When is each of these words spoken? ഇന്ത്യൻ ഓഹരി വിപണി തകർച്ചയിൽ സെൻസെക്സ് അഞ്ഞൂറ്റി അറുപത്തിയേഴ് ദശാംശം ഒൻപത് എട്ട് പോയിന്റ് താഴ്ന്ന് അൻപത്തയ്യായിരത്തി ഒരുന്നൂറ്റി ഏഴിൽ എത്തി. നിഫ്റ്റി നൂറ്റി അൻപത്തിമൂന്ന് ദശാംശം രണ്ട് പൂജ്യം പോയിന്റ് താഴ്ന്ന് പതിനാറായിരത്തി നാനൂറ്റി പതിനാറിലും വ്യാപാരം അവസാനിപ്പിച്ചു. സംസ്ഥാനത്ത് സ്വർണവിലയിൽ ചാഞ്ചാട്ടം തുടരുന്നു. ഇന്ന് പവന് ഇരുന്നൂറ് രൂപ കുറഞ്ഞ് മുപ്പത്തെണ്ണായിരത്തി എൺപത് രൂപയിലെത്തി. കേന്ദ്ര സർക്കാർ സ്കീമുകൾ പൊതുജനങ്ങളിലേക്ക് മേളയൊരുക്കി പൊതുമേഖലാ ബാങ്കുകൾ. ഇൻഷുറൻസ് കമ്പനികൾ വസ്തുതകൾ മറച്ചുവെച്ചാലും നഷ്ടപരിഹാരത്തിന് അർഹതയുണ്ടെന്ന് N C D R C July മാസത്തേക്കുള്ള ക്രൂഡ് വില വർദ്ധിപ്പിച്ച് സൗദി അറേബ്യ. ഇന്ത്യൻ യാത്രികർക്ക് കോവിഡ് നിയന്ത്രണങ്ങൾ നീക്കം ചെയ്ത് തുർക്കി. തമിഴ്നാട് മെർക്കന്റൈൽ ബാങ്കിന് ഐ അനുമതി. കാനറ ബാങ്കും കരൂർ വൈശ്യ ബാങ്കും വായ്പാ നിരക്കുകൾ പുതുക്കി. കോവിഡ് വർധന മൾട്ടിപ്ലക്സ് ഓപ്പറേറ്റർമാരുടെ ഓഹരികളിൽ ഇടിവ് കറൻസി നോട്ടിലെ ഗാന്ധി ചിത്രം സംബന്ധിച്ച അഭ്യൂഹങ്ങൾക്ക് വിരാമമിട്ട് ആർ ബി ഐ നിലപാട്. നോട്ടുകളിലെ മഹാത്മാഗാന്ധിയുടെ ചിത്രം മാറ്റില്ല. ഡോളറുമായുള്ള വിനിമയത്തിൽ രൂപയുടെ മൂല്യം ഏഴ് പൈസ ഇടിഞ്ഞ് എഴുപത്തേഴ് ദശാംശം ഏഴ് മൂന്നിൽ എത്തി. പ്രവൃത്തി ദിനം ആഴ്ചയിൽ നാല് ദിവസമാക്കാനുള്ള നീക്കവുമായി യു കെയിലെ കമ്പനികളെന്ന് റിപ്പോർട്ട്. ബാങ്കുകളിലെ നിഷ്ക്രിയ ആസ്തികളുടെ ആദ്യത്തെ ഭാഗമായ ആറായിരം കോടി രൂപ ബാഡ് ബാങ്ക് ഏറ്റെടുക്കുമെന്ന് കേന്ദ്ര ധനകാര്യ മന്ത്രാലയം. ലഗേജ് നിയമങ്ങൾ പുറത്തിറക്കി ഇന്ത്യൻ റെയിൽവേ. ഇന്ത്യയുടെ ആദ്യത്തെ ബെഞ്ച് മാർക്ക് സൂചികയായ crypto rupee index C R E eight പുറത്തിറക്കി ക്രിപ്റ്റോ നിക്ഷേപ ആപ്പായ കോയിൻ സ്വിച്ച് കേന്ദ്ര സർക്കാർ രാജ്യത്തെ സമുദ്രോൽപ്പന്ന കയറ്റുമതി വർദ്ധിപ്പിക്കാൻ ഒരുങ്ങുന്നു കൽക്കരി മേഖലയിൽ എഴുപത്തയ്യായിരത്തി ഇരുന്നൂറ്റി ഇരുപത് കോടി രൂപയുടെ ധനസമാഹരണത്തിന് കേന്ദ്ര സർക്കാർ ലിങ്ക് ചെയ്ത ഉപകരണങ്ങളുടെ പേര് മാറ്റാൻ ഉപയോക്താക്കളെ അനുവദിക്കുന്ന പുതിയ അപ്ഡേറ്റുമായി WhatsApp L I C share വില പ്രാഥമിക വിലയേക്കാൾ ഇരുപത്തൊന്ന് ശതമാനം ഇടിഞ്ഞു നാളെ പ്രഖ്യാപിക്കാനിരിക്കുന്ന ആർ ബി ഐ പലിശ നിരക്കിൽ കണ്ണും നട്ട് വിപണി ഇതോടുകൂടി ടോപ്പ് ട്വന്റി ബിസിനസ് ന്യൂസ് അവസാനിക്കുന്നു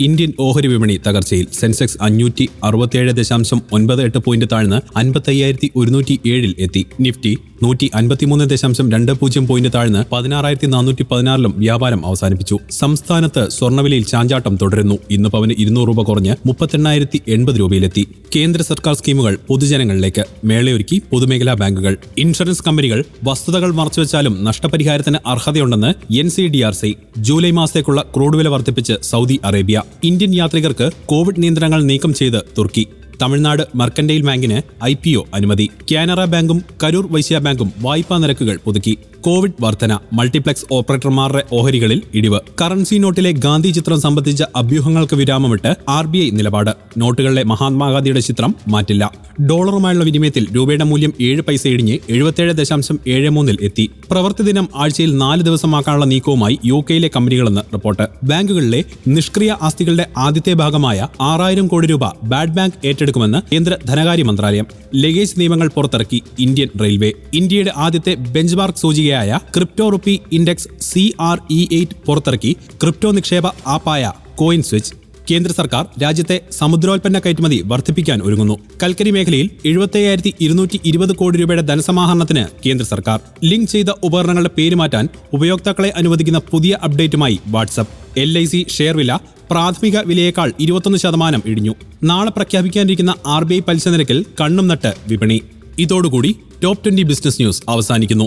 ഇന്ത്യൻ 0.00 0.32
ഓഹരി 0.40 0.66
വിപണി 0.66 1.00
തകർച്ചയിൽ 1.06 1.46
സെൻസെക്സ് 1.52 1.98
അഞ്ഞൂറ്റി 2.00 2.48
അറുപത്തിയേഴ് 2.64 3.12
ദശാംശം 3.12 3.62
ഒൻപത് 3.72 4.02
എട്ട് 4.02 4.18
പോയിന്റ് 4.18 4.46
താഴ്ന്ന് 4.52 4.98
അൻപത്തയ്യായിരത്തി 4.98 5.70
ഒരുന്നൂറ്റി 5.76 6.20
ഏഴിൽ 6.26 6.54
എത്തി. 6.58 6.86
നിഫ്റ്റി 7.00 7.32
നൂറ്റി 7.62 7.90
അൻപത്തിമൂന്ന് 7.94 8.44
ദശാംശം 8.44 8.92
രണ്ട് 8.92 9.12
പൂജ്യം 9.12 9.46
പോയിന്റ് 9.46 9.70
താഴ്ന്ന് 9.74 10.04
പതിനാറായിരത്തി 10.12 10.66
നാനൂറ്റി 10.66 11.04
പതിനാറിലും 11.10 11.54
വ്യാപാരം 11.58 12.06
അവസാനിപ്പിച്ചു. 12.06 12.56
സംസ്ഥാനത്ത് 12.70 13.48
സ്വർണവിലയിൽ 13.50 14.04
ചാഞ്ചാട്ടം 14.04 14.58
തുടരുന്നു. 14.62 14.98
ഇന്ന് 15.10 15.28
പവന് 15.28 15.54
ഇരുന്നൂറ് 15.58 15.88
രൂപ 15.88 16.02
കുറഞ്ഞ് 16.02 16.36
മുപ്പത്തെണ്ണായിരത്തി 16.46 17.20
എൺപത് 17.28 17.58
രൂപയിലെത്തി. 17.58 18.04
കേന്ദ്ര 18.36 18.62
സർക്കാർ 18.62 18.94
സ്കീമുകൾ 18.94 19.38
പൊതുജനങ്ങളിലേക്ക് 19.48 20.24
മേളയൊരുക്കി 20.44 21.02
പൊതുമേഖലാ 21.10 21.54
ബാങ്കുകൾ. 21.54 21.96
ഇൻഷുറൻസ് 22.18 22.64
കമ്പനികൾ 22.66 23.04
വസ്തുതകൾ 23.24 23.72
മറച്ചുവെച്ചാലും 23.72 24.44
നഷ്ടപരിഹാരത്തിന് 24.44 25.20
അർഹതയുണ്ടെന്ന് 25.26 25.92
N 26.18 26.30
C 26.30 26.46
D 26.46 26.62
R 26.62 26.72
C 26.72 26.96
July 27.18 27.50
മാസത്തേക്കുള്ള 27.50 28.02
ക്രൂഡ് 28.16 28.36
വില 28.36 28.48
വർദ്ധിപ്പിച്ച് 28.48 28.96
സൗദി 29.02 29.38
അറേബ്യ. 29.44 29.82
ഇന്ത്യൻ 30.04 30.34
യാത്രികർക്ക് 30.34 30.90
കോവിഡ് 31.06 31.42
നിയന്ത്രണങ്ങൾ 31.42 31.82
നീക്കം 31.82 32.14
ചെയ്ത് 32.14 32.42
തുർക്കി. 32.58 32.88
തമിഴ്നാട് 33.22 33.62
മെർക്കന്റൈൽ 33.74 34.22
ബാങ്കിന് 34.22 34.84
ഐ 34.84 34.94
അനുമതി. 35.34 35.70
കാനറ 35.92 36.24
ബാങ്കും 36.24 36.62
കരൂർ 36.82 37.12
വൈശ്യ 37.12 37.38
ബാങ്കും 37.38 37.72
വായ്പാ 37.78 38.18
നിരക്കുകൾ 38.18 38.58
പുതുക്കി. 38.64 38.98
കോവിഡ് 39.28 39.52
വർധന 39.60 39.98
മൾട്ടിപ്ലക്സ് 40.12 40.64
ഓപ്പറേറ്റർമാരുടെ 40.72 41.42
ഓഹരികളിൽ 41.52 42.02
ഇടിവ് 42.14 42.40
കറൻസി 42.60 42.96
നോട്ടിലെ 42.96 43.30
ഗാന്ധി 43.30 43.68
ചിത്രം 43.68 44.00
സംബന്ധിച്ച 44.00 44.44
അഭ്യൂഹങ്ങൾക്ക് 44.56 45.16
വിരാമമിട്ട് 45.16 45.74
ആർ 45.88 46.06
ബി 46.06 46.18
ഐ 46.18 46.30
നിലപാട്. 46.30 46.70
നോട്ടുകളിലെ 46.98 47.42
മഹാത്മാഗാന്ധിയുടെ 47.42 48.20
ചിത്രം 48.20 48.54
മാറ്റില്ല. 48.68 49.12
ഡോളറുമായുള്ള 49.50 50.04
വിനിമയത്തിൽ 50.04 50.46
രൂപയുടെ 50.56 50.84
മൂല്യം 50.84 51.12
ഏഴ് 51.20 51.40
പൈസ 51.40 51.66
ഇടിഞ്ഞ് 51.66 51.98
എഴുപത്തേഴ് 52.10 52.52
ദശാംശം 52.52 52.98
ഏഴ് 53.08 53.30
മൂന്നിൽ 53.30 53.58
എത്തി. 53.62 53.90
പ്രവൃത്തി 54.10 54.42
ദിനം 54.42 54.68
ആഴ്ചയിൽ 54.76 55.16
നാല് 55.16 55.42
ദിവസമാക്കാനുള്ള 55.42 56.06
നീക്കവുമായി 56.06 56.58
യു 56.64 56.84
കെയിലെ 56.90 57.10
കമ്പനികളെന്ന് 57.16 57.60
റിപ്പോർട്ട്. 57.72 58.02
ബാങ്കുകളിലെ 58.22 58.84
നിഷ്ക്രിയ 59.08 59.56
ആസ്തികളുടെ 59.62 60.06
ആദ്യത്തെ 60.16 60.52
ഭാഗമായ 60.52 61.08
ആറായിരം 61.20 61.66
കോടി 61.66 61.86
രൂപ 61.86 62.04
ബാഡ് 62.22 62.48
ബാങ്ക് 62.48 62.86
ഏറ്റെടുക്കുമെന്ന് 62.86 63.54
കേന്ദ്ര 63.54 63.76
ധനകാര്യ 63.86 64.22
മന്ത്രാലയം. 64.22 64.66
ലഗേജ് 64.96 65.34
നിയമങ്ങൾ 65.38 65.68
പുറത്തിറക്കി 65.68 66.22
ഇന്ത്യൻ 66.38 66.68
റെയിൽവേ. 66.80 67.12
ഇന്ത്യയുടെ 67.34 67.72
ആദ്യത്തെ 67.76 68.14
ബെഞ്ച് 68.14 68.56
മാർക്ക് 68.56 68.78
സൂചികയായ 69.20 69.50
crypto 69.54 69.86
rupee 69.90 70.14
index 70.36 70.68
C 70.82 71.02
R 71.22 71.38
E 71.50 71.60
eight 71.72 71.98
പുറത്തിറക്കി 72.06 72.52
ക്രിപ്റ്റോ 72.80 73.10
നിക്ഷേപ 73.12 73.46
ആപ്പായ 73.68 74.02
കോയിൻ 74.38 74.62
സ്വിച്ച് 74.62 74.92
കേന്ദ്ര 75.26 75.52
സർക്കാർ 75.52 75.84
രാജ്യത്തെ 76.02 76.36
സമുദ്രോൽപ്പന്ന 76.58 77.18
കയറ്റുമതി 77.18 77.56
വർദ്ധിപ്പിക്കാൻ 77.70 78.18
ഒരുങ്ങുന്നു 78.22 78.54
കൽക്കരി 78.82 79.10
മേഖലയിൽ 79.10 79.48
എഴുപത്തയ്യായിരത്തി 79.68 80.32
ഇരുന്നൂറ്റി 80.40 80.78
ഇരുപത് 80.90 81.12
കോടി 81.14 81.36
രൂപയുടെ 81.38 81.64
ധനസമാഹരണത്തിന് 81.70 82.44
കേന്ദ്ര 82.64 82.84
സർക്കാർ 82.84 83.18
ലിങ്ക് 83.44 83.72
ചെയ്ത 83.74 83.90
ഉപകരണങ്ങളുടെ 84.02 84.52
പേര് 84.56 84.78
മാറ്റാൻ 84.80 85.04
ഉപയോക്താക്കളെ 85.32 85.90
അനുവദിക്കുന്ന 86.00 86.40
പുതിയ 86.48 86.78
അപ്ഡേറ്റുമായി 86.82 87.38
WhatsApp 87.48 87.94
L 88.18 88.32
I 88.38 88.46
C 88.46 88.62
share 88.76 88.96
വില 88.96 89.12
പ്രാഥമിക 89.50 89.98
വിലയേക്കാൾ 90.08 90.48
ഇരുപത്തൊന്ന് 90.60 90.98
ശതമാനം 90.98 91.42
ഇടിഞ്ഞു 91.46 91.74
നാളെ 92.04 92.32
പ്രഖ്യാപിക്കാനിരിക്കുന്ന 92.32 93.14
ആർ 93.28 93.44
ബി 93.44 93.54
ഐ 93.54 93.62
പലിശ 93.68 93.88
നിരക്കിൽ 93.88 94.20
കണ്ണും 94.40 94.68
നട്ട് 94.68 94.92
വിപണി 95.08 95.38
ഇതോടുകൂടി 95.78 96.32
ടോപ്പ് 96.62 96.82
ട്വന്റി 96.84 97.04
ബിസിനസ് 97.04 97.40
ന്യൂസ് 97.40 97.62
അവസാനിക്കുന്നു 97.68 98.26